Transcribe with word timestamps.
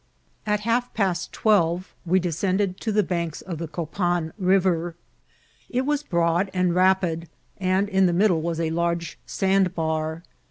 At 0.47 0.61
half 0.61 0.91
past 0.95 1.31
twelve 1.31 1.93
we 2.07 2.19
descended 2.19 2.79
to 2.81 2.91
the 2.91 3.03
banks 3.03 3.43
of 3.43 3.59
the 3.59 3.67
Copan 3.67 4.33
River. 4.39 4.95
It 5.69 5.85
was 5.85 6.01
broad 6.01 6.49
and 6.55 6.73
rapid, 6.73 7.29
and 7.59 7.87
in 7.87 8.07
the 8.07 8.11
mid 8.13 8.29
dle 8.29 8.41
was 8.41 8.59
a 8.59 8.71
large 8.71 9.19
sandbar. 9.27 10.23